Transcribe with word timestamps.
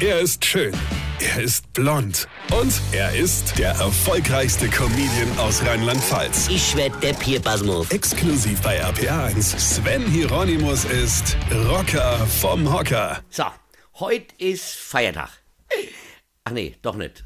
Er 0.00 0.20
ist 0.20 0.44
schön. 0.44 0.74
Er 1.20 1.42
ist 1.42 1.72
blond. 1.72 2.28
Und 2.52 2.80
er 2.92 3.14
ist 3.16 3.58
der 3.58 3.70
erfolgreichste 3.70 4.68
Comedian 4.68 5.38
aus 5.38 5.62
Rheinland-Pfalz. 5.64 6.48
Ich 6.48 6.76
werd 6.76 7.02
der 7.02 7.14
Pierpasmus. 7.14 7.90
Exklusiv 7.90 8.60
bei 8.60 8.82
RPA1. 8.84 9.58
Sven 9.58 10.06
Hieronymus 10.06 10.84
ist 10.84 11.36
Rocker 11.50 12.26
vom 12.26 12.70
Hocker. 12.70 13.22
So, 13.30 13.44
heute 13.94 14.34
ist 14.38 14.74
Feiertag. 14.74 15.30
Ach 16.44 16.52
nee, 16.52 16.76
doch 16.82 16.96
nicht. 16.96 17.24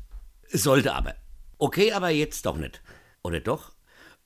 Sollte 0.52 0.95
aber. 0.95 1.14
Okay, 1.59 1.93
aber 1.93 2.11
jetzt 2.11 2.46
doch 2.46 2.57
nicht. 2.57 2.80
Oder 3.23 3.41
doch? 3.41 3.73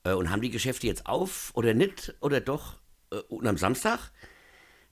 Äh, 0.03 0.11
Und 0.13 0.29
haben 0.29 0.41
die 0.41 0.51
Geschäfte 0.51 0.87
jetzt 0.87 1.07
auf? 1.07 1.51
Oder 1.55 1.73
nicht? 1.73 2.13
Oder 2.21 2.41
doch? 2.41 2.75
Äh, 3.11 3.17
Und 3.27 3.47
am 3.47 3.57
Samstag? 3.57 4.11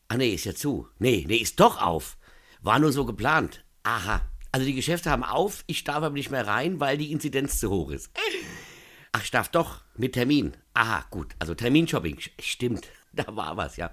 Ach 0.10 0.18
nee, 0.18 0.34
ist 0.34 0.46
ja 0.46 0.54
zu. 0.56 0.88
Nee, 1.00 1.24
nee, 1.28 1.38
ist 1.38 1.60
doch 1.60 1.82
auf. 1.82 2.18
War 2.64 2.80
nur 2.80 2.94
so 2.94 3.06
geplant. 3.06 3.66
Aha. 3.84 4.22
Also 4.54 4.66
die 4.66 4.74
Geschäfte 4.74 5.12
haben 5.12 5.26
auf, 5.26 5.66
ich 5.68 5.84
darf 5.84 5.98
aber 5.98 6.12
nicht 6.12 6.32
mehr 6.32 6.48
rein, 6.48 6.80
weil 6.80 6.98
die 6.98 7.12
Inzidenz 7.12 7.60
zu 7.60 7.70
hoch 7.70 7.92
ist. 7.92 8.10
Ach, 9.12 9.22
ich 9.22 9.32
darf 9.32 9.50
doch, 9.50 9.82
mit 9.98 10.14
Termin. 10.14 10.56
Aha, 10.74 11.06
gut. 11.10 11.36
Also 11.40 11.56
Terminshopping. 11.56 12.18
Stimmt, 12.40 12.88
da 13.14 13.26
war 13.36 13.58
was, 13.58 13.76
ja. 13.76 13.92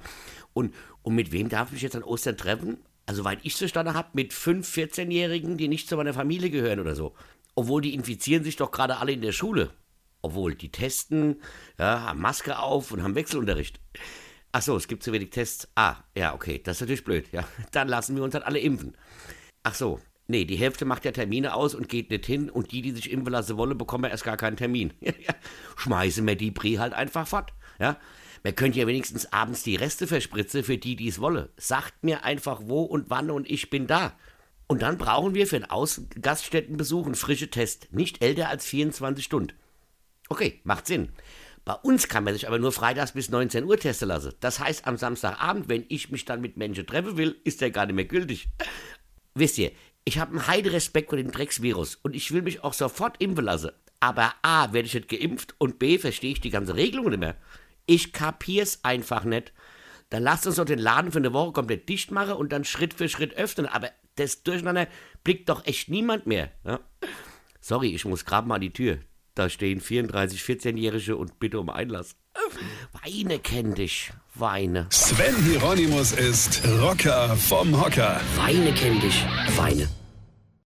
Und, 0.52 0.72
und 1.02 1.16
mit 1.16 1.32
wem 1.32 1.48
darf 1.48 1.68
ich 1.68 1.72
mich 1.74 1.82
jetzt 1.82 1.96
an 1.96 2.04
Ostern 2.04 2.36
treffen? 2.36 2.78
Also, 3.06 3.24
weil 3.24 3.38
ich 3.42 3.56
zustande 3.56 3.94
habe, 3.94 4.10
mit 4.12 4.32
fünf 4.32 4.72
14-Jährigen, 4.72 5.56
die 5.56 5.66
nicht 5.66 5.88
zu 5.88 5.96
meiner 5.96 6.14
Familie 6.14 6.50
gehören 6.50 6.78
oder 6.78 6.94
so. 6.94 7.16
Obwohl 7.56 7.82
die 7.82 7.94
infizieren 7.94 8.44
sich 8.44 8.54
doch 8.54 8.70
gerade 8.70 8.98
alle 8.98 9.10
in 9.10 9.20
der 9.20 9.32
Schule. 9.32 9.72
Obwohl, 10.22 10.54
die 10.54 10.70
testen, 10.70 11.42
ja, 11.76 12.02
haben 12.02 12.20
Maske 12.20 12.60
auf 12.60 12.92
und 12.92 13.02
haben 13.02 13.16
Wechselunterricht. 13.16 13.80
Ach 14.52 14.62
so, 14.62 14.76
es 14.76 14.88
gibt 14.88 15.02
zu 15.02 15.12
wenig 15.12 15.30
Tests. 15.30 15.68
Ah, 15.76 15.96
ja, 16.16 16.34
okay, 16.34 16.60
das 16.62 16.76
ist 16.76 16.80
natürlich 16.80 17.04
blöd, 17.04 17.26
ja. 17.32 17.44
Dann 17.72 17.88
lassen 17.88 18.16
wir 18.16 18.22
uns 18.22 18.34
halt 18.34 18.44
alle 18.44 18.58
impfen. 18.58 18.96
Ach 19.62 19.74
so, 19.74 20.00
nee, 20.26 20.44
die 20.44 20.56
Hälfte 20.56 20.84
macht 20.84 21.04
ja 21.04 21.12
Termine 21.12 21.54
aus 21.54 21.74
und 21.74 21.88
geht 21.88 22.10
nicht 22.10 22.26
hin 22.26 22.50
und 22.50 22.72
die, 22.72 22.82
die 22.82 22.92
sich 22.92 23.10
impfen 23.10 23.32
lassen 23.32 23.56
wollen, 23.56 23.78
bekommen 23.78 24.04
ja 24.04 24.10
erst 24.10 24.24
gar 24.24 24.36
keinen 24.36 24.56
Termin. 24.56 24.92
Schmeißen 25.76 26.26
wir 26.26 26.36
die 26.36 26.50
Brie 26.50 26.78
halt 26.78 26.94
einfach 26.94 27.28
fort, 27.28 27.52
ja. 27.78 27.96
Man 28.42 28.54
könnte 28.54 28.78
ja 28.78 28.86
wenigstens 28.86 29.30
abends 29.32 29.62
die 29.62 29.76
Reste 29.76 30.06
verspritzen 30.06 30.64
für 30.64 30.78
die, 30.78 30.96
die 30.96 31.08
es 31.08 31.20
wolle. 31.20 31.50
Sagt 31.58 32.02
mir 32.02 32.24
einfach 32.24 32.62
wo 32.64 32.82
und 32.82 33.10
wann 33.10 33.30
und 33.30 33.48
ich 33.50 33.68
bin 33.68 33.86
da. 33.86 34.14
Und 34.66 34.80
dann 34.82 34.96
brauchen 34.96 35.34
wir 35.34 35.46
für 35.46 35.56
einen 35.56 35.70
Ausgaststättenbesuch 35.70 37.04
einen 37.04 37.16
frischen 37.16 37.50
Test, 37.50 37.88
nicht 37.92 38.22
älter 38.22 38.48
als 38.48 38.64
24 38.64 39.24
Stunden. 39.24 39.52
Okay, 40.30 40.60
macht 40.64 40.86
Sinn. 40.86 41.10
Bei 41.70 41.76
uns 41.76 42.08
kann 42.08 42.24
man 42.24 42.34
sich 42.34 42.48
aber 42.48 42.58
nur 42.58 42.72
freitags 42.72 43.12
bis 43.12 43.30
19 43.30 43.62
Uhr 43.62 43.78
testen 43.78 44.08
lassen. 44.08 44.32
Das 44.40 44.58
heißt, 44.58 44.88
am 44.88 44.96
Samstagabend, 44.96 45.68
wenn 45.68 45.84
ich 45.88 46.10
mich 46.10 46.24
dann 46.24 46.40
mit 46.40 46.56
Menschen 46.56 46.84
treffen 46.84 47.16
will, 47.16 47.40
ist 47.44 47.60
der 47.60 47.70
gar 47.70 47.86
nicht 47.86 47.94
mehr 47.94 48.06
gültig. 48.06 48.48
Wisst 49.36 49.56
ihr, 49.56 49.70
ich 50.04 50.18
habe 50.18 50.32
einen 50.32 50.48
heiden 50.48 50.72
Respekt 50.72 51.10
vor 51.10 51.16
dem 51.16 51.30
Drecksvirus 51.30 51.94
und 51.94 52.16
ich 52.16 52.32
will 52.32 52.42
mich 52.42 52.64
auch 52.64 52.72
sofort 52.72 53.22
impfen 53.22 53.44
lassen. 53.44 53.70
Aber 54.00 54.34
A, 54.42 54.72
werde 54.72 54.86
ich 54.86 54.94
nicht 54.94 55.08
geimpft 55.08 55.54
und 55.58 55.78
B, 55.78 55.98
verstehe 55.98 56.32
ich 56.32 56.40
die 56.40 56.50
ganze 56.50 56.74
Regelung 56.74 57.08
nicht 57.08 57.20
mehr. 57.20 57.36
Ich 57.86 58.12
kapier's 58.12 58.80
einfach 58.82 59.22
nicht. 59.22 59.52
Dann 60.08 60.24
lasst 60.24 60.48
uns 60.48 60.56
doch 60.56 60.64
den 60.64 60.80
Laden 60.80 61.12
für 61.12 61.18
eine 61.18 61.32
Woche 61.32 61.52
komplett 61.52 61.88
dicht 61.88 62.10
machen 62.10 62.32
und 62.32 62.50
dann 62.50 62.64
Schritt 62.64 62.94
für 62.94 63.08
Schritt 63.08 63.34
öffnen. 63.34 63.66
Aber 63.66 63.92
das 64.16 64.42
Durcheinander 64.42 64.88
blickt 65.22 65.48
doch 65.48 65.64
echt 65.66 65.88
niemand 65.88 66.26
mehr. 66.26 66.50
Ja? 66.64 66.80
Sorry, 67.60 67.94
ich 67.94 68.04
muss 68.06 68.24
gerade 68.24 68.48
mal 68.48 68.56
an 68.56 68.60
die 68.60 68.72
Tür. 68.72 68.98
Da 69.34 69.48
stehen 69.48 69.80
34 69.80 70.40
14-Jährige 70.40 71.16
und 71.16 71.38
bitte 71.38 71.60
um 71.60 71.70
Einlass. 71.70 72.16
Weine 73.02 73.38
kenn 73.38 73.74
dich, 73.74 74.12
Weine. 74.34 74.86
Sven 74.90 75.36
Hieronymus 75.44 76.12
ist 76.12 76.62
Rocker 76.80 77.36
vom 77.36 77.80
Hocker. 77.80 78.20
Weine 78.36 78.72
kenn 78.72 79.00
dich, 79.00 79.24
Weine. 79.56 79.88